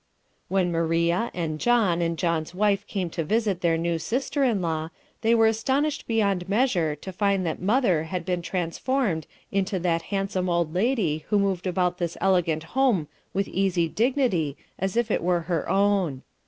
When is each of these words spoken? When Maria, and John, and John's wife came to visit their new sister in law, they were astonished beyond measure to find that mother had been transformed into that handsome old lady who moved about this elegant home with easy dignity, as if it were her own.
When 0.47 0.71
Maria, 0.71 1.29
and 1.31 1.59
John, 1.59 2.01
and 2.01 2.17
John's 2.17 2.55
wife 2.55 2.87
came 2.87 3.11
to 3.11 3.23
visit 3.23 3.61
their 3.61 3.77
new 3.77 3.99
sister 3.99 4.43
in 4.43 4.59
law, 4.59 4.89
they 5.21 5.35
were 5.35 5.45
astonished 5.45 6.07
beyond 6.07 6.49
measure 6.49 6.95
to 6.95 7.11
find 7.13 7.45
that 7.45 7.61
mother 7.61 8.05
had 8.05 8.25
been 8.25 8.41
transformed 8.41 9.27
into 9.51 9.77
that 9.81 10.01
handsome 10.09 10.49
old 10.49 10.73
lady 10.73 11.19
who 11.29 11.37
moved 11.37 11.67
about 11.67 11.99
this 11.99 12.17
elegant 12.19 12.63
home 12.73 13.09
with 13.31 13.47
easy 13.47 13.87
dignity, 13.87 14.57
as 14.79 14.97
if 14.97 15.11
it 15.11 15.21
were 15.21 15.41
her 15.41 15.69
own. 15.69 16.23